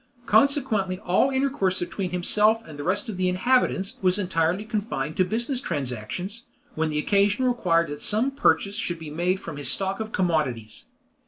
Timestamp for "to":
5.15-5.23